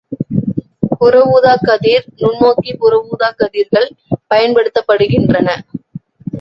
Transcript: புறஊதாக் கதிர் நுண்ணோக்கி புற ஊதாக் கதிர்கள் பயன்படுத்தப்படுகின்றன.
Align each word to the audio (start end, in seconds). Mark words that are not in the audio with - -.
புறஊதாக் 0.99 1.65
கதிர் 1.67 2.07
நுண்ணோக்கி 2.17 2.71
புற 2.77 2.93
ஊதாக் 3.11 3.37
கதிர்கள் 3.37 3.87
பயன்படுத்தப்படுகின்றன. 4.33 5.47